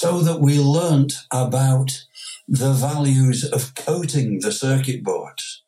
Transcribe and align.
so 0.00 0.22
that 0.22 0.40
we 0.40 0.58
learnt 0.58 1.12
about 1.30 2.06
the 2.48 2.72
values 2.72 3.44
of 3.44 3.74
coating 3.74 4.40
the 4.40 4.50
circuit 4.50 5.04
boards. 5.04 5.62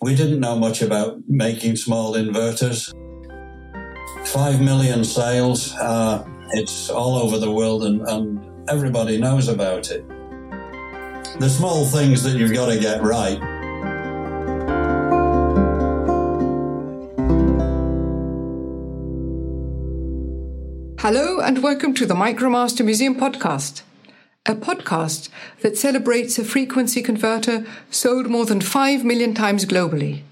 We 0.00 0.14
didn't 0.14 0.40
know 0.40 0.56
much 0.56 0.80
about 0.80 1.18
making 1.28 1.76
small 1.76 2.14
inverters. 2.14 2.90
Five 4.24 4.62
million 4.62 5.04
sales, 5.04 5.74
uh, 5.74 6.26
it's 6.52 6.88
all 6.88 7.18
over 7.18 7.36
the 7.36 7.50
world 7.50 7.84
and, 7.84 8.00
and 8.08 8.70
everybody 8.70 9.18
knows 9.18 9.46
about 9.46 9.90
it. 9.90 10.08
The 11.38 11.50
small 11.50 11.84
things 11.84 12.22
that 12.22 12.38
you've 12.38 12.54
got 12.54 12.70
to 12.70 12.80
get 12.80 13.02
right 13.02 13.38
Hello, 21.02 21.40
and 21.40 21.64
welcome 21.64 21.94
to 21.94 22.06
the 22.06 22.14
Micromaster 22.14 22.84
Museum 22.84 23.16
podcast, 23.16 23.82
a 24.46 24.54
podcast 24.54 25.30
that 25.60 25.76
celebrates 25.76 26.38
a 26.38 26.44
frequency 26.44 27.02
converter 27.02 27.66
sold 27.90 28.28
more 28.28 28.46
than 28.46 28.60
5 28.60 29.04
million 29.04 29.34
times 29.34 29.64
globally. 29.64 30.22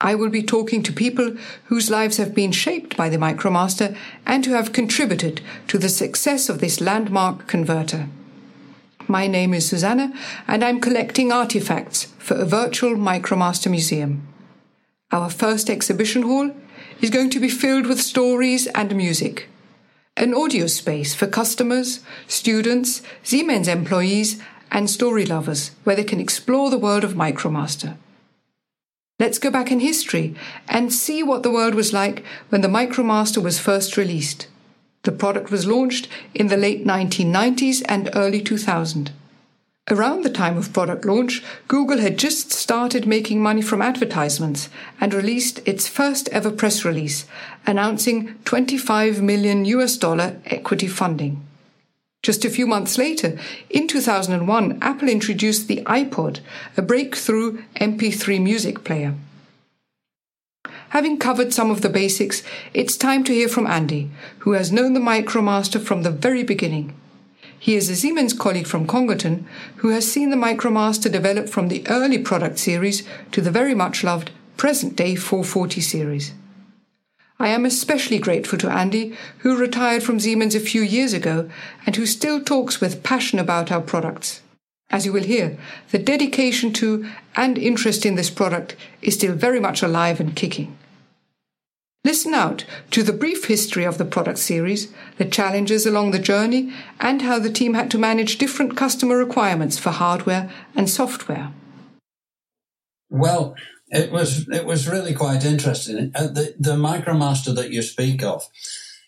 I 0.00 0.16
will 0.16 0.30
be 0.30 0.42
talking 0.42 0.82
to 0.82 0.92
people 0.92 1.36
whose 1.66 1.92
lives 1.92 2.16
have 2.16 2.34
been 2.34 2.50
shaped 2.50 2.96
by 2.96 3.08
the 3.08 3.18
Micromaster 3.18 3.96
and 4.26 4.44
who 4.44 4.54
have 4.54 4.72
contributed 4.72 5.40
to 5.68 5.78
the 5.78 5.88
success 5.88 6.48
of 6.48 6.58
this 6.58 6.80
landmark 6.80 7.46
converter. 7.46 8.08
My 9.06 9.28
name 9.28 9.54
is 9.54 9.68
Susanna, 9.68 10.12
and 10.48 10.64
I'm 10.64 10.80
collecting 10.80 11.30
artifacts 11.30 12.06
for 12.18 12.34
a 12.34 12.44
virtual 12.44 12.96
Micromaster 12.96 13.70
museum. 13.70 14.26
Our 15.12 15.30
first 15.30 15.70
exhibition 15.70 16.22
hall 16.22 16.50
is 17.00 17.10
going 17.10 17.30
to 17.30 17.38
be 17.38 17.48
filled 17.48 17.86
with 17.86 18.02
stories 18.02 18.66
and 18.74 18.96
music 18.96 19.50
an 20.16 20.32
audio 20.32 20.66
space 20.66 21.12
for 21.14 21.26
customers, 21.26 22.00
students, 22.28 23.02
Siemens 23.22 23.66
employees, 23.66 24.40
and 24.70 24.88
story 24.88 25.26
lovers 25.26 25.72
where 25.82 25.96
they 25.96 26.04
can 26.04 26.20
explore 26.20 26.70
the 26.70 26.78
world 26.78 27.02
of 27.02 27.14
MicroMaster. 27.14 27.96
Let's 29.18 29.38
go 29.38 29.50
back 29.50 29.70
in 29.70 29.80
history 29.80 30.34
and 30.68 30.92
see 30.92 31.22
what 31.22 31.42
the 31.42 31.50
world 31.50 31.74
was 31.74 31.92
like 31.92 32.24
when 32.48 32.60
the 32.60 32.68
MicroMaster 32.68 33.42
was 33.42 33.58
first 33.58 33.96
released. 33.96 34.48
The 35.02 35.12
product 35.12 35.50
was 35.50 35.66
launched 35.66 36.08
in 36.34 36.46
the 36.46 36.56
late 36.56 36.84
1990s 36.84 37.82
and 37.88 38.10
early 38.14 38.40
2000. 38.40 39.12
Around 39.90 40.22
the 40.24 40.30
time 40.30 40.56
of 40.56 40.72
product 40.72 41.04
launch, 41.04 41.42
Google 41.68 41.98
had 41.98 42.18
just 42.18 42.50
started 42.50 43.06
making 43.06 43.42
money 43.42 43.60
from 43.60 43.82
advertisements 43.82 44.70
and 44.98 45.12
released 45.12 45.60
its 45.68 45.86
first 45.86 46.26
ever 46.30 46.50
press 46.50 46.86
release 46.86 47.26
announcing 47.66 48.34
25 48.46 49.20
million 49.20 49.66
US 49.66 49.98
dollar 49.98 50.36
equity 50.46 50.88
funding. 50.88 51.46
Just 52.22 52.46
a 52.46 52.50
few 52.50 52.66
months 52.66 52.96
later, 52.96 53.38
in 53.68 53.86
2001, 53.86 54.78
Apple 54.80 55.10
introduced 55.10 55.68
the 55.68 55.82
iPod, 55.84 56.40
a 56.78 56.80
breakthrough 56.80 57.62
MP3 57.74 58.42
music 58.42 58.84
player. 58.84 59.14
Having 60.90 61.18
covered 61.18 61.52
some 61.52 61.70
of 61.70 61.82
the 61.82 61.90
basics, 61.90 62.42
it's 62.72 62.96
time 62.96 63.22
to 63.24 63.34
hear 63.34 63.48
from 63.48 63.66
Andy, 63.66 64.10
who 64.38 64.52
has 64.52 64.72
known 64.72 64.94
the 64.94 65.00
MicroMaster 65.00 65.78
from 65.78 66.04
the 66.04 66.10
very 66.10 66.42
beginning. 66.42 66.94
He 67.64 67.76
is 67.76 67.88
a 67.88 67.96
Siemens 67.96 68.34
colleague 68.34 68.66
from 68.66 68.86
Congleton 68.86 69.46
who 69.76 69.88
has 69.88 70.12
seen 70.12 70.28
the 70.28 70.36
MicroMaster 70.36 71.10
develop 71.10 71.48
from 71.48 71.68
the 71.68 71.82
early 71.88 72.18
product 72.18 72.58
series 72.58 73.04
to 73.32 73.40
the 73.40 73.50
very 73.50 73.74
much 73.74 74.04
loved 74.04 74.32
present 74.58 74.96
day 74.96 75.14
440 75.16 75.80
series. 75.80 76.34
I 77.38 77.48
am 77.48 77.64
especially 77.64 78.18
grateful 78.18 78.58
to 78.58 78.70
Andy, 78.70 79.16
who 79.38 79.56
retired 79.56 80.02
from 80.02 80.20
Siemens 80.20 80.54
a 80.54 80.60
few 80.60 80.82
years 80.82 81.14
ago 81.14 81.48
and 81.86 81.96
who 81.96 82.04
still 82.04 82.44
talks 82.44 82.82
with 82.82 83.02
passion 83.02 83.38
about 83.38 83.72
our 83.72 83.80
products. 83.80 84.42
As 84.90 85.06
you 85.06 85.14
will 85.14 85.22
hear, 85.22 85.56
the 85.90 85.98
dedication 85.98 86.70
to 86.74 87.08
and 87.34 87.56
interest 87.56 88.04
in 88.04 88.16
this 88.16 88.28
product 88.28 88.76
is 89.00 89.14
still 89.14 89.32
very 89.32 89.58
much 89.58 89.82
alive 89.82 90.20
and 90.20 90.36
kicking. 90.36 90.76
Listen 92.04 92.34
out 92.34 92.66
to 92.90 93.02
the 93.02 93.14
brief 93.14 93.46
history 93.46 93.84
of 93.84 93.96
the 93.96 94.04
product 94.04 94.38
series, 94.38 94.92
the 95.16 95.24
challenges 95.24 95.86
along 95.86 96.10
the 96.10 96.18
journey, 96.18 96.70
and 97.00 97.22
how 97.22 97.38
the 97.38 97.50
team 97.50 97.72
had 97.72 97.90
to 97.90 97.98
manage 97.98 98.36
different 98.36 98.76
customer 98.76 99.16
requirements 99.16 99.78
for 99.78 99.90
hardware 99.90 100.50
and 100.76 100.90
software. 100.90 101.50
Well, 103.08 103.54
it 103.88 104.12
was 104.12 104.46
it 104.48 104.66
was 104.66 104.86
really 104.86 105.14
quite 105.14 105.46
interesting. 105.46 106.12
Uh, 106.14 106.26
the 106.26 106.54
the 106.58 106.76
MicroMaster 106.76 107.54
that 107.54 107.70
you 107.70 107.80
speak 107.80 108.22
of 108.22 108.46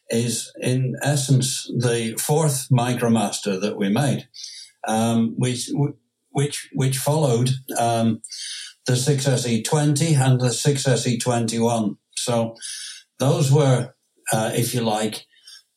is 0.09 0.51
in 0.61 0.95
essence 1.03 1.71
the 1.77 2.15
fourth 2.19 2.69
MicroMaster 2.71 3.61
that 3.61 3.77
we 3.77 3.91
made, 3.91 4.27
um, 4.89 5.35
which 5.37 5.71
which 6.31 6.71
which 6.73 6.97
followed 6.97 7.51
um, 7.79 8.23
the 8.87 8.93
6SE20 8.93 10.17
and 10.17 10.41
the 10.41 10.49
6SE21. 10.49 11.97
So 12.27 12.57
those 13.19 13.53
were, 13.53 13.95
uh, 14.33 14.51
if 14.55 14.75
you 14.75 14.81
like, 14.81 15.27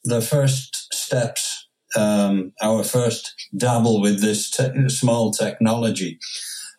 the 0.03 0.21
first 0.21 0.93
steps, 0.93 1.67
um, 1.95 2.53
our 2.61 2.83
first 2.83 3.33
dabble 3.55 4.01
with 4.01 4.21
this 4.21 4.49
te- 4.49 4.89
small 4.89 5.31
technology. 5.31 6.17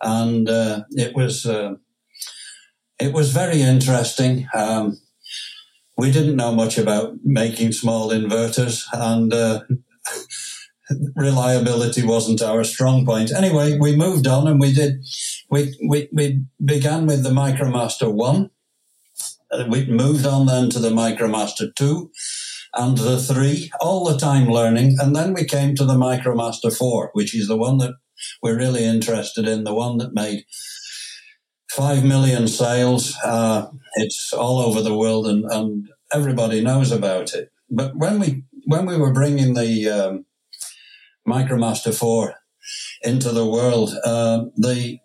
And 0.03 0.49
uh, 0.49 0.85
it 0.91 1.15
was 1.15 1.47
uh, 1.47 1.75
it 2.99 3.13
was 3.13 3.33
very 3.33 3.63
interesting. 3.63 4.49
Um, 4.55 4.99
we 5.97 6.11
didn't 6.11 6.37
know 6.37 6.55
much 6.55 6.79
about 6.79 7.15
making 7.23 7.73
small 7.73 8.11
inverters, 8.11 8.85
and 8.93 9.33
uh, 9.33 9.61
reliability 11.15 12.05
wasn't 12.05 12.43
our 12.43 12.65
strong 12.65 13.05
point. 13.05 13.31
Anyway, 13.33 13.79
we 13.79 13.95
moved 13.97 14.27
on 14.27 14.49
and 14.49 14.61
we 14.61 14.73
did. 14.73 15.05
We 15.51 15.77
we, 15.89 16.09
we 16.13 16.45
began 16.65 17.07
with 17.07 17.23
the 17.23 17.31
MicroMaster 17.31 18.13
One, 18.13 18.45
uh, 18.45 18.60
we 19.69 19.87
moved 19.87 20.27
on 20.27 20.47
then 20.47 20.71
to 20.71 20.79
the 20.79 20.91
MicroMaster 20.91 21.75
2 21.75 22.11
and 22.75 22.97
the 22.97 23.19
3, 23.19 23.71
all 23.81 24.05
the 24.05 24.19
time 24.19 24.49
learning. 24.49 24.97
And 25.01 25.15
then 25.15 25.35
we 25.35 25.45
came 25.45 25.75
to 25.75 25.85
the 25.85 25.95
MicroMaster 25.95 26.77
4, 26.77 27.11
which 27.13 27.35
is 27.35 27.49
the 27.49 27.57
one 27.57 27.79
that 27.79 27.95
we're 28.43 28.57
really 28.57 28.85
interested 28.85 29.49
in, 29.49 29.65
the 29.65 29.75
one 29.75 29.99
that 29.99 30.15
made 30.15 30.45
5 31.73 32.05
million 32.05 32.47
sales. 32.47 33.17
Uh, 33.25 33.67
it's 33.95 34.33
all 34.33 34.61
over 34.61 34.83
the 34.83 34.97
world 34.97 35.27
and, 35.27 35.45
and 35.51 35.89
everybody 36.13 36.61
knows 36.61 36.93
about 36.93 37.35
it. 37.35 37.51
But 37.69 37.97
when 37.97 38.21
we, 38.21 38.45
when 38.67 38.87
we 38.87 38.97
were 38.97 39.13
bringing 39.13 39.55
the 39.55 39.89
um, 39.89 40.27
MicroMaster 41.27 41.95
4 41.95 42.35
into 43.03 43.31
the 43.31 43.47
world, 43.47 43.95
uh, 44.05 44.45
the, 44.57 44.99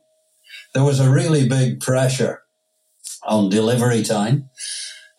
there 0.76 0.84
was 0.84 1.00
a 1.00 1.10
really 1.10 1.48
big 1.48 1.80
pressure 1.80 2.45
on 3.26 3.50
delivery 3.50 4.04
time 4.04 4.50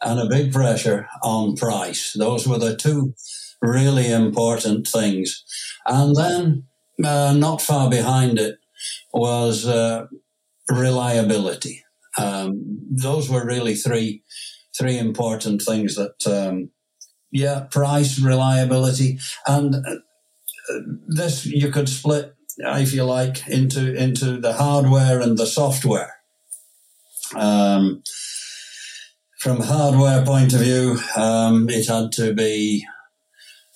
and 0.02 0.20
a 0.20 0.28
big 0.28 0.52
pressure 0.52 1.08
on 1.22 1.56
price. 1.56 2.12
Those 2.12 2.46
were 2.46 2.58
the 2.58 2.76
two 2.76 3.14
really 3.62 4.10
important 4.10 4.86
things. 4.86 5.44
And 5.86 6.14
then, 6.14 6.64
uh, 7.04 7.34
not 7.36 7.62
far 7.62 7.90
behind 7.90 8.38
it 8.38 8.58
was 9.12 9.66
uh, 9.66 10.06
reliability. 10.70 11.82
Um, 12.18 12.78
those 12.90 13.28
were 13.28 13.44
really 13.44 13.74
three 13.74 14.22
three 14.78 14.98
important 14.98 15.62
things 15.62 15.94
that, 15.94 16.26
um, 16.26 16.70
yeah, 17.30 17.66
price, 17.70 18.18
reliability, 18.18 19.18
and 19.46 19.74
uh, 19.74 19.96
this 21.06 21.46
you 21.46 21.70
could 21.70 21.88
split, 21.88 22.34
if 22.58 22.92
you 22.92 23.04
like, 23.04 23.46
into 23.48 23.94
into 23.94 24.38
the 24.40 24.54
hardware 24.54 25.20
and 25.20 25.38
the 25.38 25.46
software. 25.46 26.15
Um, 27.34 28.02
from 29.38 29.60
hardware 29.60 30.24
point 30.24 30.52
of 30.54 30.60
view, 30.60 30.98
um, 31.16 31.68
it 31.68 31.86
had 31.86 32.12
to 32.12 32.32
be 32.34 32.86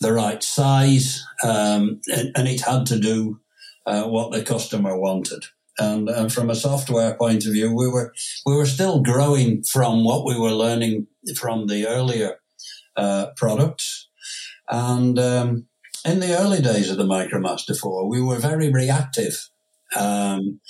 the 0.00 0.12
right 0.12 0.43
size, 0.43 1.25
um, 1.44 2.01
and, 2.10 2.33
and, 2.34 2.48
it 2.48 2.63
had 2.63 2.86
to 2.86 2.98
do 2.98 3.39
uh, 3.86 4.04
what 4.04 4.33
the 4.33 4.42
customer 4.42 4.98
wanted. 4.98 5.45
And, 5.78 6.09
and, 6.09 6.33
from 6.33 6.48
a 6.48 6.54
software 6.54 7.15
point 7.15 7.45
of 7.47 7.53
view, 7.53 7.74
we 7.74 7.86
were 7.86 8.13
we 8.47 8.57
were 8.57 8.66
still 8.66 9.03
growing 9.03 9.63
from 9.63 10.04
what 10.04 10.24
we 10.24 10.39
were 10.39 10.53
learning 10.53 11.07
from 11.36 11.66
the 11.66 11.86
earlier 11.86 12.41
uh, 12.97 13.27
products. 13.36 14.09
And 14.69 15.19
um, 15.19 15.66
in 16.04 16.21
the 16.21 16.39
early 16.39 16.63
days 16.63 16.91
of 16.91 16.97
the 16.97 17.04
MicroMaster 17.04 17.78
4, 17.78 18.09
we 18.09 18.22
were 18.22 18.39
very 18.39 18.71
reactive. 18.71 19.48
Um, 19.97 20.60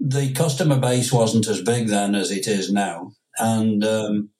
the 0.00 0.32
customer 0.32 0.78
base 0.78 1.12
wasn't 1.12 1.46
as 1.46 1.62
big 1.62 1.88
then 1.88 2.14
as 2.14 2.30
it 2.30 2.46
is 2.48 2.72
now. 2.72 3.12
And 3.38 3.84
um, 3.84 4.30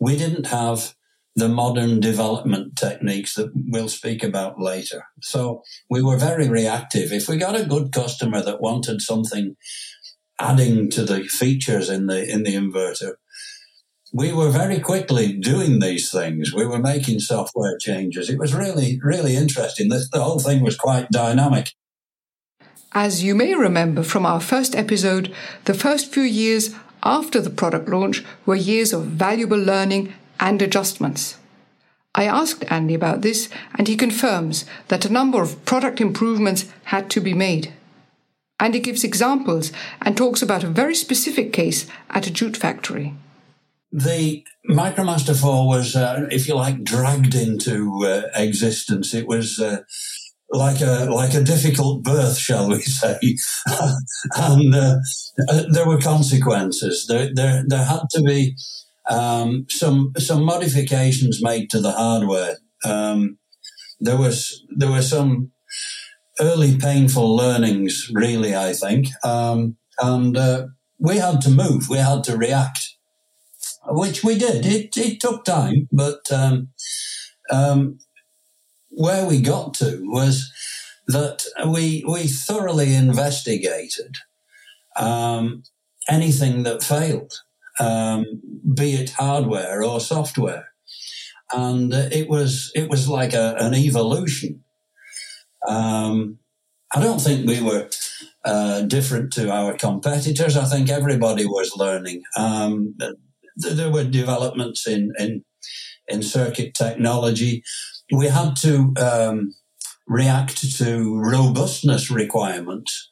we 0.00 0.16
didn't 0.16 0.46
have 0.46 0.94
the 1.36 1.48
modern 1.48 2.00
development 2.00 2.76
techniques 2.76 3.34
that 3.34 3.52
we'll 3.54 3.88
speak 3.88 4.24
about 4.24 4.60
later. 4.60 5.04
So 5.22 5.62
we 5.88 6.02
were 6.02 6.16
very 6.16 6.48
reactive. 6.48 7.12
If 7.12 7.28
we 7.28 7.36
got 7.36 7.58
a 7.58 7.66
good 7.66 7.92
customer 7.92 8.42
that 8.42 8.60
wanted 8.60 9.00
something 9.00 9.56
adding 10.40 10.90
to 10.90 11.04
the 11.04 11.24
features 11.24 11.90
in 11.90 12.06
the 12.06 12.28
in 12.28 12.42
the 12.42 12.54
inverter, 12.54 13.14
we 14.12 14.32
were 14.32 14.50
very 14.50 14.80
quickly 14.80 15.34
doing 15.34 15.78
these 15.78 16.10
things. 16.10 16.52
We 16.52 16.66
were 16.66 16.80
making 16.80 17.20
software 17.20 17.78
changes. 17.78 18.28
It 18.28 18.38
was 18.38 18.54
really, 18.54 18.98
really 19.02 19.36
interesting. 19.36 19.88
The, 19.88 20.04
the 20.12 20.22
whole 20.22 20.40
thing 20.40 20.62
was 20.62 20.76
quite 20.76 21.10
dynamic. 21.10 21.72
As 22.92 23.22
you 23.22 23.36
may 23.36 23.54
remember 23.54 24.02
from 24.02 24.26
our 24.26 24.40
first 24.40 24.74
episode, 24.74 25.32
the 25.64 25.74
first 25.74 26.12
few 26.12 26.24
years 26.24 26.74
after 27.04 27.40
the 27.40 27.50
product 27.50 27.88
launch 27.88 28.24
were 28.44 28.56
years 28.56 28.92
of 28.92 29.04
valuable 29.04 29.58
learning 29.58 30.12
and 30.40 30.60
adjustments. 30.60 31.38
I 32.16 32.24
asked 32.24 32.64
Andy 32.68 32.94
about 32.94 33.22
this, 33.22 33.48
and 33.76 33.86
he 33.86 33.96
confirms 33.96 34.64
that 34.88 35.04
a 35.04 35.12
number 35.12 35.40
of 35.40 35.64
product 35.64 36.00
improvements 36.00 36.64
had 36.84 37.08
to 37.10 37.20
be 37.20 37.32
made. 37.32 37.72
Andy 38.58 38.80
gives 38.80 39.04
examples 39.04 39.70
and 40.02 40.16
talks 40.16 40.42
about 40.42 40.64
a 40.64 40.68
very 40.68 40.96
specific 40.96 41.52
case 41.52 41.86
at 42.10 42.26
a 42.26 42.32
jute 42.32 42.56
factory. 42.56 43.14
The 43.92 44.44
MicroMaster 44.68 45.40
4 45.40 45.68
was, 45.68 45.94
uh, 45.94 46.26
if 46.30 46.48
you 46.48 46.56
like, 46.56 46.82
dragged 46.82 47.36
into 47.36 48.04
uh, 48.04 48.22
existence. 48.34 49.14
It 49.14 49.28
was 49.28 49.60
uh, 49.60 49.82
like 50.52 50.80
a 50.80 51.06
like 51.10 51.34
a 51.34 51.42
difficult 51.42 52.02
birth, 52.02 52.36
shall 52.36 52.68
we 52.68 52.80
say? 52.82 53.18
and 54.36 54.74
uh, 54.74 54.96
uh, 55.48 55.62
there 55.70 55.86
were 55.86 55.98
consequences. 55.98 57.06
There, 57.08 57.30
there, 57.32 57.64
there 57.66 57.84
had 57.84 58.02
to 58.12 58.22
be 58.22 58.56
um, 59.08 59.66
some 59.68 60.12
some 60.18 60.44
modifications 60.44 61.42
made 61.42 61.70
to 61.70 61.80
the 61.80 61.92
hardware. 61.92 62.56
Um, 62.84 63.38
there 64.00 64.16
was 64.16 64.64
there 64.76 64.90
were 64.90 65.02
some 65.02 65.52
early 66.40 66.76
painful 66.76 67.36
learnings, 67.36 68.10
really. 68.12 68.54
I 68.54 68.72
think, 68.72 69.08
um, 69.24 69.76
and 70.00 70.36
uh, 70.36 70.66
we 70.98 71.18
had 71.18 71.40
to 71.42 71.50
move. 71.50 71.88
We 71.88 71.98
had 71.98 72.24
to 72.24 72.36
react, 72.36 72.96
which 73.86 74.24
we 74.24 74.36
did. 74.36 74.66
It 74.66 74.96
it 74.96 75.20
took 75.20 75.44
time, 75.44 75.88
but 75.92 76.20
um, 76.32 76.70
um, 77.50 77.98
where 79.00 79.26
we 79.26 79.40
got 79.40 79.74
to 79.74 80.00
was 80.04 80.52
that 81.06 81.44
we 81.66 82.04
we 82.06 82.26
thoroughly 82.26 82.94
investigated 82.94 84.16
um, 84.96 85.62
anything 86.08 86.64
that 86.64 86.82
failed 86.82 87.32
um, 87.80 88.24
be 88.74 88.92
it 88.92 89.10
hardware 89.10 89.82
or 89.82 90.00
software. 90.00 90.68
And 91.52 91.92
it 91.92 92.28
was 92.28 92.70
it 92.74 92.88
was 92.88 93.08
like 93.08 93.32
a, 93.32 93.56
an 93.58 93.74
evolution. 93.74 94.62
Um, 95.66 96.38
I 96.94 97.00
don't 97.00 97.20
think 97.20 97.48
we 97.48 97.60
were 97.60 97.88
uh, 98.44 98.82
different 98.82 99.32
to 99.34 99.50
our 99.50 99.74
competitors. 99.76 100.56
I 100.56 100.64
think 100.66 100.90
everybody 100.90 101.46
was 101.46 101.72
learning. 101.76 102.22
Um, 102.36 102.96
there 103.56 103.90
were 103.90 104.04
developments 104.04 104.86
in, 104.86 105.12
in 105.18 105.44
in 106.06 106.22
circuit 106.22 106.74
technology. 106.74 107.62
We 108.12 108.26
had 108.26 108.56
to 108.56 108.92
um, 109.00 109.54
react 110.06 110.76
to 110.78 111.16
robustness 111.18 112.10
requirements 112.10 113.08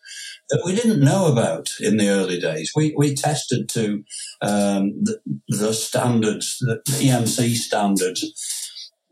that 0.50 0.62
we 0.64 0.74
didn't 0.74 1.00
know 1.00 1.30
about 1.30 1.68
in 1.80 1.96
the 1.96 2.08
early 2.08 2.40
days. 2.40 2.72
We, 2.74 2.94
we 2.96 3.14
tested 3.14 3.68
to 3.70 4.04
um, 4.40 5.02
the, 5.02 5.18
the, 5.48 5.74
standards, 5.74 6.56
the 6.60 6.80
EMC 6.86 7.54
standards, 7.54 8.24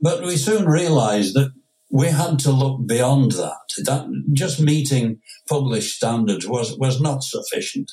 but 0.00 0.24
we 0.24 0.36
soon 0.36 0.66
realized 0.66 1.34
that 1.34 1.52
we 1.90 2.08
had 2.08 2.38
to 2.40 2.50
look 2.50 2.86
beyond 2.86 3.32
that. 3.32 3.84
That 3.84 4.06
just 4.32 4.60
meeting 4.60 5.20
published 5.48 5.96
standards 5.96 6.46
was, 6.46 6.76
was 6.78 7.00
not 7.00 7.22
sufficient. 7.22 7.92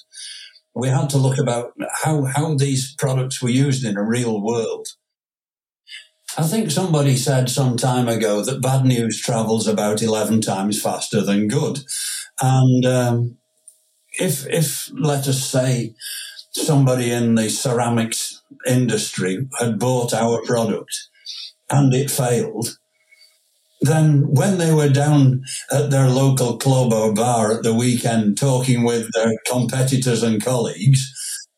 We 0.73 0.87
had 0.87 1.09
to 1.11 1.17
look 1.17 1.37
about 1.37 1.73
how, 2.01 2.23
how 2.23 2.55
these 2.55 2.95
products 2.97 3.41
were 3.41 3.49
used 3.49 3.85
in 3.85 3.97
a 3.97 4.03
real 4.03 4.41
world. 4.41 4.87
I 6.38 6.44
think 6.44 6.71
somebody 6.71 7.15
said 7.15 7.50
some 7.50 7.77
time 7.77 8.07
ago 8.07 8.44
that 8.44 8.62
bad 8.62 8.85
news 8.85 9.21
travels 9.21 9.68
about 9.68 10.01
11 10.01 10.41
times 10.41 10.81
faster 10.81 11.21
than 11.21 11.47
good. 11.47 11.80
And 12.41 12.85
um, 12.85 13.38
if, 14.19 14.47
if, 14.47 14.89
let 14.94 15.27
us 15.27 15.44
say, 15.44 15.94
somebody 16.51 17.12
in 17.12 17.35
the 17.35 17.50
ceramics 17.50 18.41
industry 18.68 19.47
had 19.59 19.80
bought 19.80 20.13
our 20.13 20.41
product 20.44 21.09
and 21.69 21.94
it 21.94 22.09
failed, 22.09 22.77
then 23.81 24.33
when 24.33 24.57
they 24.57 24.74
were 24.74 24.89
down 24.89 25.44
at 25.71 25.91
their 25.91 26.09
local 26.09 26.57
club 26.57 26.94
or 26.94 27.13
bar 27.13 27.51
at 27.51 27.63
the 27.63 27.74
weekend 27.74 28.38
talking 28.38 28.83
with 28.83 29.07
their 29.13 29.31
competitors 29.45 30.24
and 30.24 30.44
colleagues, 30.44 31.12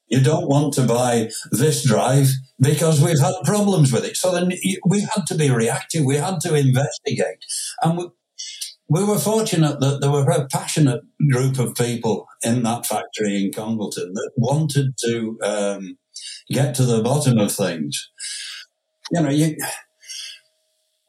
you 0.08 0.22
don't 0.22 0.48
want 0.48 0.74
to 0.76 0.84
buy 0.84 1.30
this 1.52 1.84
drive 1.84 2.30
because 2.60 3.02
we've 3.02 3.20
had 3.20 3.34
problems 3.44 3.92
with 3.92 4.06
it. 4.06 4.16
So 4.16 4.32
then 4.32 4.52
we 4.86 5.02
had 5.02 5.26
to 5.28 5.36
be 5.36 5.50
reactive. 5.50 6.06
We 6.06 6.18
had 6.18 6.40
to 6.42 6.56
investigate. 6.56 7.44
And 7.82 7.98
we, 7.98 8.10
we 8.88 9.04
were 9.04 9.18
fortunate 9.18 9.80
that 9.80 10.02
there 10.02 10.12
were 10.12 10.30
a 10.30 10.48
passionate 10.48 11.02
group 11.32 11.58
of 11.58 11.76
people 11.76 12.28
in 12.44 12.62
that 12.64 12.86
factory 12.86 13.44
in 13.44 13.52
Congleton 13.52 14.14
that 14.14 14.32
wanted 14.38 14.94
to 15.04 15.38
um, 15.44 15.98
get 16.50 16.76
to 16.76 16.84
the 16.84 17.02
bottom 17.02 17.40
of 17.40 17.52
things. 17.52 18.12
You 19.12 19.22
know, 19.22 19.30
you, 19.30 19.58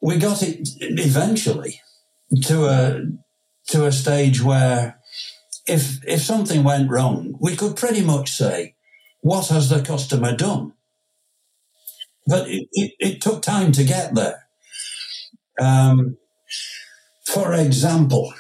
we 0.01 0.17
got 0.17 0.43
it 0.43 0.69
eventually 0.81 1.81
to 2.45 2.67
a 2.67 3.01
to 3.69 3.87
a 3.87 3.93
stage 3.93 4.41
where 4.43 4.99
if 5.67 5.99
if 6.07 6.23
something 6.23 6.63
went 6.63 6.91
wrong, 6.91 7.37
we 7.41 7.57
could 7.57 7.77
pretty 7.77 8.03
much 8.03 8.33
say, 8.33 8.76
"What 9.21 9.49
has 9.49 9.69
the 9.69 9.83
customer 9.83 10.37
done?" 10.37 10.73
But 12.27 12.49
it, 12.49 12.69
it, 12.73 12.93
it 12.99 13.21
took 13.21 13.43
time 13.43 13.73
to 13.73 13.85
get 13.85 14.15
there. 14.15 14.49
Um, 15.61 16.17
for 17.25 17.55
example, 17.55 18.35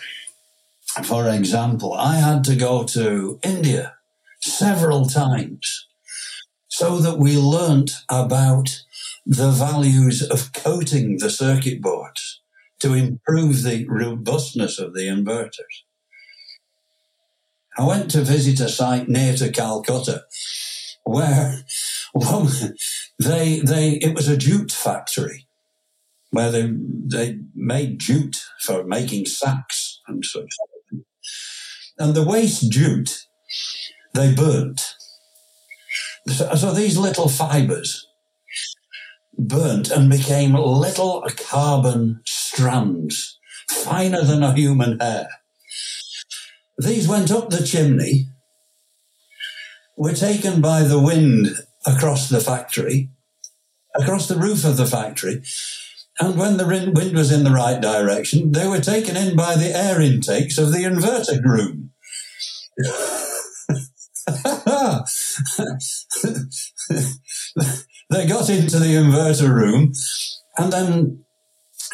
for 1.05 1.28
example, 1.28 1.93
I 1.94 2.17
had 2.17 2.44
to 2.44 2.56
go 2.56 2.84
to 2.84 3.38
India 3.43 3.94
several 4.43 5.06
times 5.06 5.87
so 6.69 6.99
that 6.99 7.19
we 7.19 7.37
learnt 7.37 7.93
about 8.11 8.82
the 9.25 9.50
values 9.50 10.22
of 10.22 10.52
coating 10.52 11.19
the 11.19 11.31
circuit 11.31 11.82
boards 11.82 12.40
to 12.81 12.94
improve 12.94 13.62
the 13.62 13.87
robustness 13.88 14.79
of 14.79 14.94
the 14.94 15.08
inverters. 15.08 15.84
I 17.79 17.87
went 17.87 18.11
to 18.12 18.22
visit 18.22 18.61
a 18.61 18.69
site 18.69 19.08
near 19.08 19.34
to 19.37 19.50
Calcutta 19.50 20.25
where 21.06 21.62
well, 22.14 22.50
they, 23.19 23.61
they, 23.61 23.91
it 24.03 24.14
was 24.14 24.29
a 24.29 24.37
jute 24.37 24.73
factory 24.73 25.47
where 26.31 26.50
they, 26.50 26.69
they 27.06 27.38
made 27.55 28.00
jute 28.00 28.43
for 28.61 28.85
making 28.85 29.26
sacks 29.26 30.01
and 30.08 30.25
such. 30.25 30.51
And 31.98 32.15
the 32.15 32.25
waste 32.25 32.70
jute 32.70 33.27
they 34.15 34.34
burnt. 34.34 34.94
So, 36.29 36.55
so 36.56 36.72
these 36.72 36.98
little 36.98 37.29
fibers 37.29 38.06
burnt 39.39 39.91
and 39.91 40.10
became 40.10 40.55
little 40.55 41.25
carbon 41.36 42.20
strands, 42.27 43.39
finer 43.70 44.22
than 44.22 44.43
a 44.43 44.53
human 44.53 44.98
hair. 44.98 45.29
These 46.79 47.06
went 47.06 47.31
up 47.31 47.51
the 47.51 47.65
chimney, 47.65 48.27
were 49.96 50.12
taken 50.12 50.60
by 50.60 50.82
the 50.82 51.00
wind 51.00 51.48
across 51.86 52.29
the 52.29 52.41
factory, 52.41 53.10
across 53.94 54.29
the 54.29 54.36
roof 54.36 54.65
of 54.65 54.76
the 54.76 54.86
factory, 54.86 55.43
and 56.19 56.38
when 56.38 56.56
the 56.56 56.67
wind 56.67 57.15
was 57.15 57.31
in 57.31 57.44
the 57.44 57.50
right 57.50 57.81
direction, 57.81 58.53
they 58.53 58.67
were 58.67 58.81
taken 58.81 59.17
in 59.17 59.36
by 59.36 59.55
the 59.55 59.76
air 59.76 60.00
intakes 60.00 60.56
of 60.56 60.72
the 60.72 60.79
inverter 60.79 61.44
room. 61.44 61.91
they 68.10 68.26
got 68.26 68.48
into 68.48 68.79
the 68.79 68.94
inverter 68.94 69.55
room, 69.55 69.93
and 70.56 70.72
then 70.72 71.24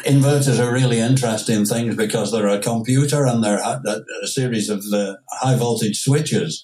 inverters 0.05 0.59
are 0.59 0.73
really 0.73 0.99
interesting 0.99 1.65
things 1.65 1.95
because 1.95 2.31
they're 2.31 2.47
a 2.47 2.59
computer 2.59 3.25
and 3.25 3.43
they're 3.43 3.59
a, 3.59 4.27
series 4.27 4.69
of 4.69 4.83
uh, 4.93 5.15
high 5.31 5.55
voltage 5.55 6.01
switches. 6.01 6.63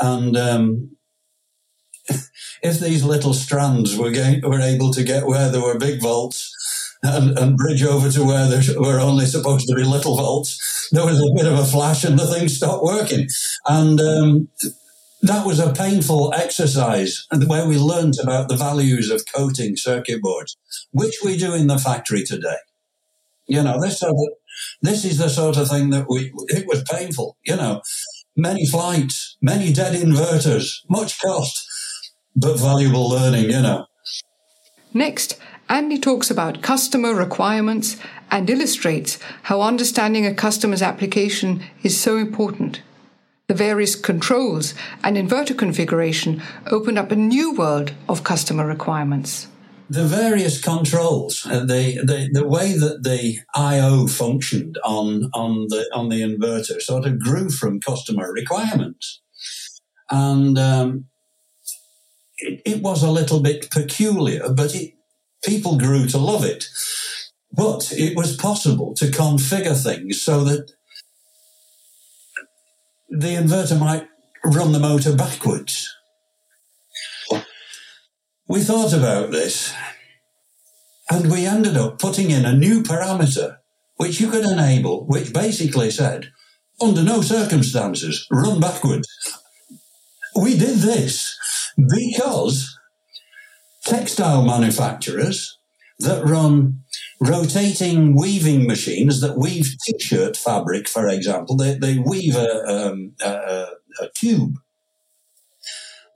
And 0.00 0.36
um, 0.36 0.96
if 2.62 2.80
these 2.80 3.04
little 3.04 3.34
strands 3.34 3.96
were, 3.96 4.10
going, 4.10 4.40
were 4.42 4.60
able 4.60 4.92
to 4.92 5.04
get 5.04 5.26
where 5.26 5.50
there 5.50 5.62
were 5.62 5.78
big 5.78 6.00
volts, 6.00 6.56
and, 7.02 7.38
and 7.38 7.56
bridge 7.56 7.82
over 7.82 8.10
to 8.10 8.24
where 8.24 8.46
there 8.46 8.62
were 8.80 9.00
only 9.00 9.26
supposed 9.26 9.66
to 9.68 9.74
be 9.74 9.84
little 9.84 10.16
volts, 10.16 10.88
there 10.92 11.04
was 11.04 11.20
a 11.20 11.34
bit 11.34 11.50
of 11.50 11.58
a 11.58 11.64
flash 11.64 12.04
and 12.04 12.18
the 12.18 12.26
thing 12.26 12.48
stopped 12.48 12.84
working. 12.84 13.28
And 13.66 14.00
um, 14.00 14.48
that 15.22 15.46
was 15.46 15.58
a 15.58 15.72
painful 15.72 16.32
exercise 16.34 17.26
and 17.30 17.48
where 17.48 17.66
we 17.66 17.78
learnt 17.78 18.18
about 18.22 18.48
the 18.48 18.56
values 18.56 19.10
of 19.10 19.24
coating 19.34 19.76
circuit 19.76 20.20
boards, 20.20 20.56
which 20.92 21.16
we 21.24 21.36
do 21.36 21.54
in 21.54 21.66
the 21.66 21.78
factory 21.78 22.24
today. 22.24 22.58
You 23.46 23.62
know, 23.62 23.80
this 23.80 23.98
sort 23.98 24.12
of, 24.12 24.28
this 24.80 25.04
is 25.04 25.18
the 25.18 25.28
sort 25.28 25.56
of 25.56 25.68
thing 25.68 25.90
that 25.90 26.06
we, 26.08 26.32
it 26.48 26.66
was 26.66 26.84
painful, 26.84 27.36
you 27.44 27.56
know, 27.56 27.82
many 28.36 28.66
flights, 28.66 29.36
many 29.40 29.72
dead 29.72 29.94
inverters, 29.94 30.66
much 30.88 31.20
cost. 31.20 31.66
but 32.36 32.58
valuable 32.58 33.08
learning, 33.10 33.50
you 33.50 33.60
know. 33.60 33.84
Next, 34.94 35.36
Andy 35.68 35.98
talks 35.98 36.30
about 36.30 36.62
customer 36.62 37.12
requirements 37.12 37.96
and 38.30 38.48
illustrates 38.48 39.18
how 39.42 39.60
understanding 39.60 40.26
a 40.26 40.34
customer's 40.34 40.82
application 40.82 41.62
is 41.82 41.98
so 41.98 42.16
important. 42.16 42.82
The 43.48 43.54
various 43.54 43.96
controls 43.96 44.74
and 45.02 45.16
inverter 45.16 45.58
configuration 45.58 46.40
opened 46.70 46.98
up 46.98 47.10
a 47.10 47.16
new 47.16 47.52
world 47.52 47.92
of 48.08 48.22
customer 48.22 48.64
requirements. 48.64 49.48
The 49.92 50.04
various 50.04 50.60
controls, 50.60 51.44
uh, 51.46 51.64
the, 51.64 51.98
the 52.04 52.30
the 52.32 52.46
way 52.46 52.78
that 52.78 53.02
the 53.02 53.40
I/O 53.56 54.06
functioned 54.06 54.78
on 54.84 55.30
on 55.34 55.66
the 55.68 55.90
on 55.92 56.08
the 56.10 56.22
inverter, 56.22 56.80
sort 56.80 57.06
of 57.06 57.18
grew 57.18 57.50
from 57.50 57.80
customer 57.80 58.32
requirements, 58.32 59.20
and 60.08 60.56
um, 60.56 61.06
it, 62.38 62.62
it 62.64 62.82
was 62.82 63.02
a 63.02 63.10
little 63.10 63.40
bit 63.40 63.68
peculiar, 63.70 64.48
but 64.52 64.76
it, 64.76 64.94
people 65.44 65.76
grew 65.76 66.06
to 66.06 66.18
love 66.18 66.44
it. 66.44 66.66
But 67.52 67.92
it 67.92 68.16
was 68.16 68.36
possible 68.36 68.94
to 68.94 69.06
configure 69.06 69.76
things 69.76 70.22
so 70.22 70.44
that 70.44 70.70
the 73.08 73.34
inverter 73.34 73.78
might 73.78 74.06
run 74.44 74.70
the 74.70 74.78
motor 74.78 75.16
backwards. 75.16 75.92
We 78.50 78.62
thought 78.62 78.92
about 78.92 79.30
this 79.30 79.72
and 81.08 81.30
we 81.30 81.46
ended 81.46 81.76
up 81.76 82.00
putting 82.00 82.32
in 82.32 82.44
a 82.44 82.52
new 82.52 82.82
parameter 82.82 83.58
which 83.94 84.20
you 84.20 84.28
could 84.28 84.44
enable, 84.44 85.06
which 85.06 85.32
basically 85.32 85.88
said, 85.92 86.32
under 86.80 87.04
no 87.04 87.22
circumstances, 87.22 88.26
run 88.28 88.58
backwards. 88.58 89.06
We 90.34 90.58
did 90.58 90.78
this 90.78 91.32
because 91.76 92.76
textile 93.84 94.44
manufacturers 94.44 95.56
that 96.00 96.24
run 96.24 96.80
rotating 97.20 98.16
weaving 98.16 98.66
machines 98.66 99.20
that 99.20 99.38
weave 99.38 99.76
t-shirt 99.86 100.36
fabric, 100.36 100.88
for 100.88 101.06
example. 101.06 101.56
They, 101.56 101.74
they 101.74 101.98
weave 101.98 102.34
a, 102.34 102.64
um, 102.66 103.12
a, 103.22 103.66
a 104.00 104.08
tube. 104.12 104.56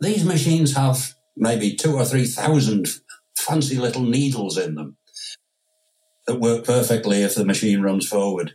These 0.01 0.25
machines 0.25 0.75
have 0.75 1.15
maybe 1.37 1.75
two 1.75 1.95
or 1.95 2.05
three 2.05 2.27
thousand 2.27 2.89
fancy 3.37 3.77
little 3.77 4.03
needles 4.03 4.57
in 4.57 4.75
them 4.75 4.97
that 6.27 6.41
work 6.41 6.65
perfectly 6.65 7.23
if 7.23 7.35
the 7.35 7.45
machine 7.45 7.83
runs 7.83 8.07
forward. 8.07 8.55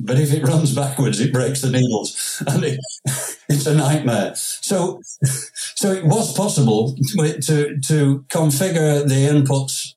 But 0.00 0.18
if 0.18 0.32
it 0.32 0.44
runs 0.44 0.74
backwards, 0.74 1.20
it 1.20 1.32
breaks 1.32 1.60
the 1.60 1.70
needles, 1.70 2.42
and 2.46 2.62
it, 2.64 2.78
it's 3.48 3.66
a 3.66 3.74
nightmare. 3.74 4.32
So, 4.36 5.00
so 5.74 5.92
it 5.92 6.04
was 6.04 6.32
possible 6.34 6.94
to 6.94 7.78
to 7.80 8.24
configure 8.28 9.06
the 9.06 9.28
inputs 9.28 9.94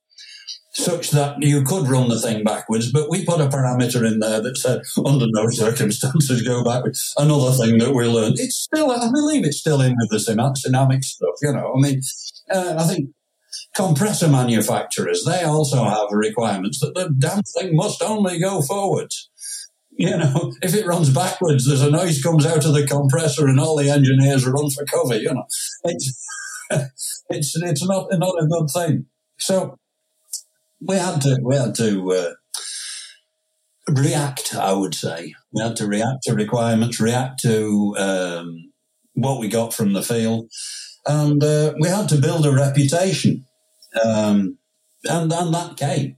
such 0.84 1.12
that 1.12 1.42
you 1.42 1.64
could 1.64 1.88
run 1.88 2.10
the 2.10 2.20
thing 2.20 2.44
backwards, 2.44 2.92
but 2.92 3.10
we 3.10 3.26
put 3.26 3.42
a 3.42 3.48
parameter 3.48 4.06
in 4.06 4.20
there 4.20 4.42
that 4.42 4.58
said 4.58 4.82
under 5.06 5.28
no 5.30 5.48
circumstances 5.50 6.42
go 6.42 6.64
backwards. 6.64 7.14
Another 7.18 7.52
thing 7.52 7.78
that 7.78 7.94
we 7.94 8.06
learned, 8.06 8.40
it's 8.40 8.56
still, 8.56 8.92
I 8.92 9.10
believe 9.12 9.46
it's 9.46 9.58
still 9.58 9.82
in 9.82 9.96
with 10.00 10.10
the 10.10 10.62
dynamic 10.66 11.04
stuff, 11.04 11.36
you 11.42 11.52
know. 11.54 11.74
I 11.76 11.80
mean, 11.80 12.02
uh, 12.52 12.76
I 12.78 12.84
think 12.84 13.10
compressor 13.76 14.28
manufacturers, 14.28 15.24
they 15.24 15.44
also 15.44 15.84
have 15.84 16.12
requirements 16.12 16.80
that 16.80 16.96
the 16.96 17.10
damn 17.18 17.44
thing 17.44 17.76
must 17.76 18.02
only 18.02 18.40
go 18.40 18.62
forwards. 18.62 19.30
You 19.92 20.18
know, 20.18 20.54
if 20.62 20.74
it 20.74 20.88
runs 20.88 21.10
backwards, 21.10 21.68
there's 21.68 21.82
a 21.82 21.92
noise 21.92 22.24
comes 22.24 22.46
out 22.46 22.66
of 22.66 22.74
the 22.74 22.88
compressor 22.88 23.48
and 23.48 23.60
all 23.60 23.76
the 23.76 23.90
engineers 23.90 24.46
run 24.46 24.70
for 24.70 24.86
cover, 24.86 25.16
you 25.16 25.34
know. 25.34 25.46
It's, 25.84 26.28
it's, 27.30 27.56
it's 27.56 27.86
not, 27.86 28.08
not 28.12 28.42
a 28.42 28.48
good 28.48 28.70
thing. 28.74 29.06
So, 29.38 29.78
we 30.82 30.96
had 30.96 31.22
to 31.22 31.38
we 31.44 31.56
had 31.56 31.76
to 31.76 32.12
uh, 32.12 32.34
react. 33.90 34.56
I 34.56 34.74
would 34.74 34.96
say 34.96 35.34
we 35.54 35.62
had 35.62 35.76
to 35.78 35.88
react 35.88 36.24
to 36.24 36.34
requirements, 36.34 37.00
react 37.00 37.42
to 37.42 37.96
um, 37.98 38.72
what 39.14 39.40
we 39.40 39.48
got 39.48 39.74
from 39.74 39.94
the 39.94 40.04
field, 40.04 40.50
and 41.06 41.44
uh, 41.44 41.74
we 41.80 41.88
had 41.88 42.10
to 42.10 42.18
build 42.18 42.46
a 42.46 42.52
reputation, 42.52 43.46
um, 44.04 44.58
and 45.04 45.32
and 45.32 45.54
that 45.54 45.78
came. 45.78 46.18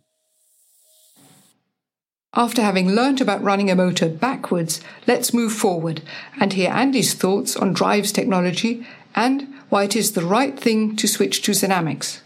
After 2.35 2.63
having 2.63 2.95
learnt 2.95 3.21
about 3.21 3.43
running 3.43 3.69
a 3.69 3.75
motor 3.75 4.09
backwards, 4.09 4.81
let's 5.05 5.35
move 5.35 5.53
forward 5.53 6.01
and 6.39 6.51
hear 6.51 6.71
Andy's 6.71 7.13
thoughts 7.13 7.55
on 7.55 7.73
drives 7.73 8.11
technology 8.11 8.87
and 9.13 9.53
why 9.69 9.83
it 9.83 9.95
is 9.95 10.13
the 10.13 10.25
right 10.25 10.59
thing 10.59 10.95
to 10.95 11.07
switch 11.07 11.43
to 11.43 11.51
SINAMICS. 11.51 12.21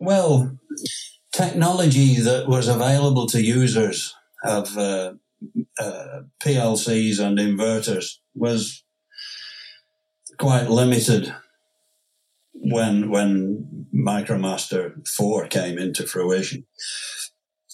Well, 0.00 0.58
technology 1.34 2.20
that 2.20 2.48
was 2.48 2.68
available 2.68 3.26
to 3.26 3.42
users 3.42 4.14
of 4.44 4.76
uh, 4.78 5.14
uh, 5.78 6.20
PLCs 6.42 7.18
and 7.18 7.38
inverters 7.38 8.18
was 8.34 8.84
quite 10.38 10.70
limited 10.70 11.34
when 12.52 13.10
when 13.10 13.86
MicroMaster 13.94 15.06
4 15.08 15.48
came 15.48 15.78
into 15.78 16.06
fruition. 16.06 16.66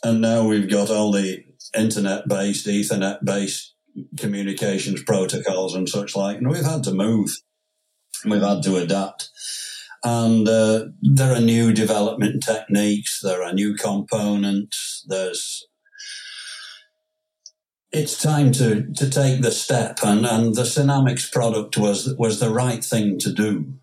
And 0.03 0.21
now 0.21 0.47
we've 0.47 0.71
got 0.71 0.91
all 0.91 1.13
the 1.13 1.45
internet 1.77 2.29
based, 2.29 2.67
Ethernet 2.67 3.23
based 3.23 3.75
communications 4.19 5.03
protocols 5.03 5.75
and 5.75 5.89
such 5.89 6.17
like, 6.17 6.39
and 6.39 6.49
we've 6.49 6.65
had 6.65 6.85
to 6.85 6.95
move. 6.95 7.31
We've 8.25 8.43
had 8.43 8.63
to 8.65 8.77
adapt. 8.77 9.31
And 10.03 10.49
uh, 10.49 10.87
there 11.03 11.35
are 11.35 11.41
new 11.41 11.73
development 11.73 12.43
techniques, 12.43 13.21
there 13.23 13.43
are 13.43 13.53
new 13.53 13.75
components, 13.75 15.05
there's 15.07 15.67
it's 17.93 18.21
time 18.21 18.53
to, 18.53 18.87
to 18.93 19.11
take 19.11 19.43
the 19.43 19.51
step 19.51 19.99
and, 20.05 20.25
and 20.25 20.55
the 20.55 20.63
SINAMICS 20.63 21.33
product 21.33 21.77
was 21.77 22.15
was 22.19 22.39
the 22.39 22.51
right 22.51 22.85
thing 22.85 23.19
to 23.19 23.33
do. 23.33 23.75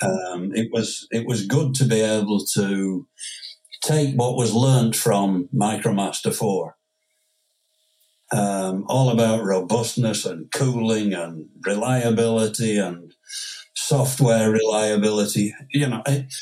Um, 0.00 0.52
it 0.54 0.68
was 0.72 1.06
it 1.10 1.26
was 1.26 1.46
good 1.46 1.74
to 1.74 1.84
be 1.84 2.00
able 2.00 2.44
to 2.54 3.06
take 3.82 4.14
what 4.14 4.36
was 4.36 4.54
learnt 4.54 4.94
from 4.94 5.48
MicroMaster 5.54 6.34
4. 6.34 6.76
Um, 8.32 8.84
all 8.88 9.10
about 9.10 9.44
robustness 9.44 10.24
and 10.24 10.50
cooling 10.52 11.12
and 11.12 11.48
reliability 11.66 12.78
and 12.78 13.12
software 13.92 14.50
reliability. 14.50 15.54
You 15.70 15.86
know, 15.86 16.02
it, 16.06 16.32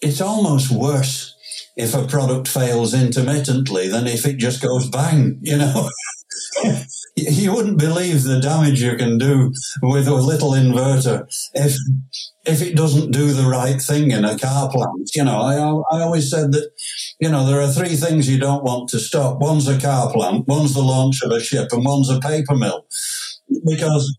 it's 0.00 0.20
almost 0.20 0.72
worse 0.72 1.36
if 1.76 1.94
a 1.94 2.06
product 2.06 2.48
fails 2.48 2.92
intermittently 2.92 3.86
than 3.86 4.08
if 4.08 4.26
it 4.26 4.36
just 4.36 4.60
goes 4.60 4.88
bang, 4.88 5.38
you 5.42 5.58
know. 5.58 5.88
you 7.16 7.54
wouldn't 7.54 7.78
believe 7.78 8.24
the 8.24 8.40
damage 8.40 8.82
you 8.82 8.96
can 8.96 9.16
do 9.16 9.52
with 9.80 10.08
a 10.08 10.14
little 10.14 10.52
inverter 10.52 11.18
if 11.54 11.76
if 12.44 12.60
it 12.60 12.74
doesn't 12.74 13.12
do 13.12 13.32
the 13.32 13.48
right 13.48 13.80
thing 13.80 14.10
in 14.10 14.24
a 14.24 14.36
car 14.36 14.68
plant. 14.70 15.10
You 15.14 15.24
know, 15.24 15.40
I 15.40 15.54
I 15.96 16.02
always 16.02 16.28
said 16.28 16.50
that 16.52 16.70
you 17.20 17.28
know 17.30 17.46
there 17.46 17.60
are 17.60 17.70
three 17.70 17.96
things 17.96 18.28
you 18.28 18.40
don't 18.40 18.64
want 18.64 18.88
to 18.90 18.98
stop. 18.98 19.38
One's 19.40 19.68
a 19.68 19.78
car 19.78 20.12
plant, 20.12 20.48
one's 20.48 20.74
the 20.74 20.82
launch 20.82 21.22
of 21.22 21.30
a 21.30 21.40
ship, 21.40 21.68
and 21.70 21.84
one's 21.84 22.10
a 22.10 22.18
paper 22.18 22.56
mill, 22.56 22.86
because 23.64 24.18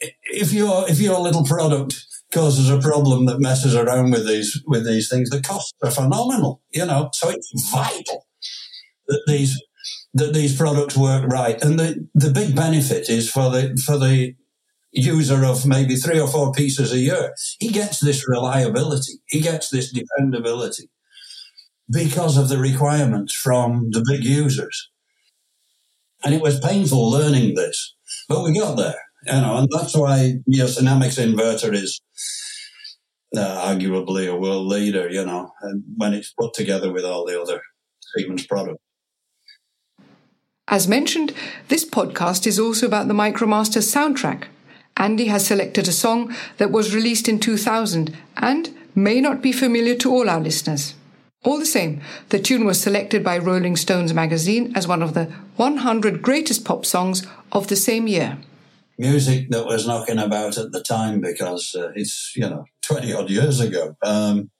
if 0.00 0.52
your 0.52 0.88
if 0.88 1.00
your 1.00 1.20
little 1.20 1.44
product 1.44 2.06
causes 2.32 2.70
a 2.70 2.78
problem 2.78 3.26
that 3.26 3.40
messes 3.40 3.74
around 3.74 4.12
with 4.12 4.26
these 4.26 4.62
with 4.66 4.86
these 4.86 5.08
things, 5.08 5.30
the 5.30 5.40
costs 5.40 5.74
are 5.82 5.90
phenomenal. 5.90 6.62
You 6.70 6.86
know, 6.86 7.10
so 7.12 7.30
it's 7.30 7.70
vital 7.70 8.26
that 9.08 9.22
these 9.26 9.60
that 10.14 10.34
these 10.34 10.56
products 10.56 10.96
work 10.96 11.30
right. 11.30 11.60
And 11.62 11.78
the 11.78 12.08
the 12.14 12.30
big 12.30 12.54
benefit 12.54 13.08
is 13.08 13.30
for 13.30 13.50
the 13.50 13.80
for 13.84 13.98
the 13.98 14.34
user 14.92 15.44
of 15.44 15.66
maybe 15.66 15.96
three 15.96 16.18
or 16.18 16.28
four 16.28 16.52
pieces 16.52 16.92
a 16.92 16.98
year. 16.98 17.34
He 17.58 17.68
gets 17.68 18.00
this 18.00 18.28
reliability. 18.28 19.20
He 19.26 19.40
gets 19.40 19.70
this 19.70 19.92
dependability 19.92 20.90
because 21.90 22.36
of 22.36 22.48
the 22.48 22.58
requirements 22.58 23.34
from 23.34 23.90
the 23.90 24.04
big 24.08 24.24
users. 24.24 24.90
And 26.24 26.34
it 26.34 26.42
was 26.42 26.60
painful 26.60 27.10
learning 27.10 27.54
this, 27.54 27.94
but 28.28 28.44
we 28.44 28.58
got 28.58 28.76
there. 28.76 29.09
You 29.26 29.32
know, 29.32 29.58
and 29.58 29.68
that's 29.70 29.94
why 29.94 30.34
your 30.46 30.66
SINAMICS 30.66 31.18
inverter 31.18 31.74
is 31.74 32.00
uh, 33.36 33.68
arguably 33.68 34.28
a 34.30 34.36
world 34.36 34.66
leader, 34.66 35.08
you 35.10 35.24
know, 35.24 35.50
and 35.62 35.84
when 35.96 36.14
it's 36.14 36.32
put 36.32 36.54
together 36.54 36.92
with 36.92 37.04
all 37.04 37.26
the 37.26 37.40
other 37.40 37.60
Siemens 38.16 38.46
products. 38.46 38.82
As 40.68 40.88
mentioned, 40.88 41.34
this 41.68 41.84
podcast 41.84 42.46
is 42.46 42.58
also 42.58 42.86
about 42.86 43.08
the 43.08 43.14
MicroMaster 43.14 43.82
soundtrack. 43.82 44.44
Andy 44.96 45.26
has 45.26 45.46
selected 45.46 45.88
a 45.88 45.92
song 45.92 46.34
that 46.58 46.70
was 46.70 46.94
released 46.94 47.28
in 47.28 47.40
2000 47.40 48.16
and 48.36 48.70
may 48.94 49.20
not 49.20 49.42
be 49.42 49.52
familiar 49.52 49.96
to 49.96 50.10
all 50.10 50.30
our 50.30 50.40
listeners. 50.40 50.94
All 51.42 51.58
the 51.58 51.66
same, 51.66 52.00
the 52.28 52.38
tune 52.38 52.64
was 52.64 52.80
selected 52.80 53.24
by 53.24 53.38
Rolling 53.38 53.76
Stones 53.76 54.12
magazine 54.12 54.72
as 54.76 54.86
one 54.86 55.02
of 55.02 55.14
the 55.14 55.24
100 55.56 56.22
greatest 56.22 56.64
pop 56.64 56.84
songs 56.84 57.26
of 57.50 57.68
the 57.68 57.76
same 57.76 58.06
year. 58.06 58.38
Music 59.00 59.50
that 59.50 59.66
was 59.66 59.86
knocking 59.86 60.18
about 60.18 60.58
at 60.58 60.72
the 60.72 60.82
time 60.82 61.20
because 61.20 61.74
uh, 61.74 61.90
it's, 61.96 62.32
you 62.36 62.48
know, 62.48 62.64
20 62.82 63.12
odd 63.12 63.30
years 63.30 63.58
ago. 63.60 63.96
Um, 64.02 64.50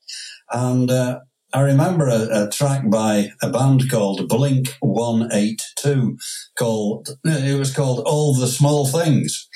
and 0.50 0.90
uh, 0.90 1.20
I 1.52 1.60
remember 1.60 2.08
a, 2.08 2.46
a, 2.46 2.50
track 2.50 2.88
by 2.88 3.28
a 3.42 3.50
band 3.50 3.90
called 3.90 4.28
Blink 4.28 4.74
182 4.80 6.16
called, 6.58 7.18
it 7.24 7.58
was 7.58 7.74
called 7.74 8.00
All 8.06 8.34
the 8.34 8.46
Small 8.46 8.86
Things. 8.86 9.48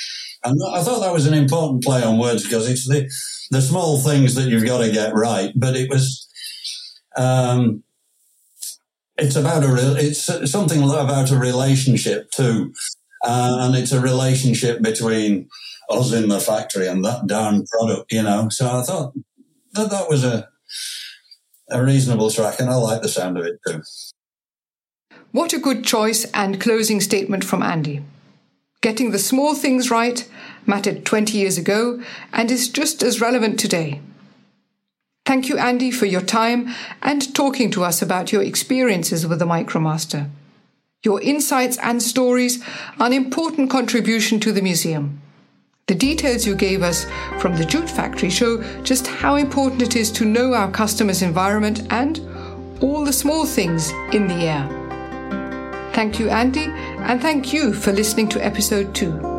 And 0.45 0.61
I 0.73 0.83
thought 0.83 1.01
that 1.01 1.13
was 1.13 1.27
an 1.27 1.35
important 1.35 1.83
play 1.83 2.03
on 2.03 2.19
words 2.19 2.43
because 2.43 2.69
it's 2.69 2.87
the, 2.87 3.09
the 3.51 3.63
small 3.63 3.99
things 3.99 4.35
that 4.35 4.49
you've 4.49 4.67
got 4.67 4.79
to 4.79 4.93
get 4.93 5.15
right. 5.15 5.53
But 5.57 5.75
it 5.75 5.89
was, 5.89 6.29
um, 7.17 7.83
it's 9.17 9.37
about 9.37 9.63
a, 9.63 9.97
it's 9.97 10.51
something 10.51 10.83
about 10.83 11.31
a 11.31 11.39
relationship 11.39 12.31
too. 12.31 12.73
Uh, 13.25 13.57
and 13.61 13.75
it's 13.75 13.93
a 13.93 14.01
relationship 14.01 14.83
between 14.83 15.49
us 15.91 16.13
in 16.13 16.29
the 16.29 16.41
factory 16.41 16.87
and 16.87 17.05
that 17.05 17.27
darn 17.27 17.65
product, 17.67 18.13
you 18.13 18.23
know. 18.23 18.49
So 18.51 18.67
I 18.67 18.83
thought 18.83 19.15
that 19.73 19.91
that 19.91 20.09
was 20.09 20.25
a, 20.25 20.49
a 21.71 21.83
reasonable 21.83 22.31
track, 22.31 22.61
and 22.61 22.69
I 22.69 22.77
like 22.77 23.03
the 23.03 23.09
sound 23.09 23.39
of 23.39 23.47
it 23.47 23.59
too. 23.67 23.83
What 25.33 25.53
a 25.53 25.59
good 25.59 25.85
choice 25.85 26.27
and 26.33 26.61
closing 26.61 27.01
statement 27.01 27.45
from 27.45 27.63
Andy. 27.63 28.03
Getting 28.83 29.11
the 29.11 29.19
small 29.19 29.55
things 29.55 29.91
right 29.91 30.29
mattered 30.67 31.05
20 31.05 31.37
years 31.37 31.59
ago 31.59 32.03
and 32.33 32.51
is 32.51 32.69
just 32.69 33.03
as 33.03 33.21
relevant 33.21 33.59
today. 33.59 34.01
Thank 35.27 35.49
you, 35.49 35.57
Andy, 35.57 35.91
for 35.91 36.05
your 36.05 36.21
time 36.21 36.69
and 37.03 37.35
talking 37.35 37.71
to 37.71 37.83
us 37.83 38.03
about 38.03 38.31
your 38.31 38.43
experiences 38.43 39.27
with 39.27 39.39
the 39.39 39.47
Micromaster. 39.47 40.29
Your 41.05 41.21
insights 41.21 41.77
and 41.83 42.03
stories 42.03 42.65
are 42.99 43.07
an 43.07 43.13
important 43.13 43.69
contribution 43.69 44.41
to 44.41 44.53
the 44.53 44.63
museum. 44.63 45.21
The 45.87 45.95
details 45.95 46.47
you 46.47 46.57
gave 46.57 46.83
us 46.83 47.05
from 47.41 47.57
the 47.57 47.65
jute 47.67 47.91
factory 47.91 48.31
show 48.31 48.63
just 48.83 49.07
how 49.07 49.37
important 49.37 49.83
it 49.83 49.97
is 49.97 50.11
to 50.13 50.25
know 50.25 50.55
our 50.55 50.71
customers' 50.71 51.21
environment 51.21 51.83
and 51.91 52.21
all 52.81 53.05
the 53.05 53.13
small 53.13 53.45
things 53.45 53.91
in 54.15 54.29
the 54.29 54.47
air. 54.47 54.67
Thank 55.93 56.19
you, 56.19 56.31
Andy, 56.31 56.65
and 56.65 57.21
thank 57.21 57.53
you 57.53 57.75
for 57.75 57.93
listening 57.93 58.29
to 58.31 58.43
episode 58.43 58.95
two. 58.95 59.34